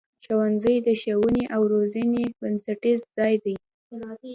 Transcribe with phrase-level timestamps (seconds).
[0.25, 3.55] ښوونځی د ښوونې او روزنې بنسټیز ځای دی.